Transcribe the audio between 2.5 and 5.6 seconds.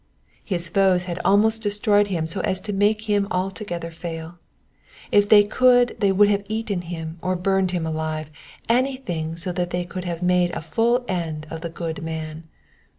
to make him altogether fail. If they